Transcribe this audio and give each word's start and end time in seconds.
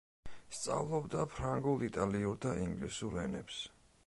სწავლობდა 0.59 1.27
ფრანგულ, 1.35 1.87
იტალიურ 1.91 2.43
და 2.47 2.57
ინგლისურ 2.67 3.23
ენებს. 3.27 3.63